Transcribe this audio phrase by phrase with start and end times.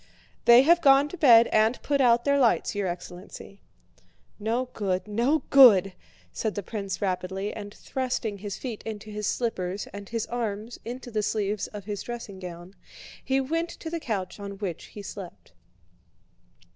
[0.45, 3.61] "They have gone to bed and put out their lights, your excellency."
[4.39, 5.07] "No good...
[5.07, 5.93] no good..."
[6.33, 11.11] said the prince rapidly, and thrusting his feet into his slippers and his arms into
[11.11, 12.73] the sleeves of his dressing gown,
[13.23, 15.51] he went to the couch on which he slept.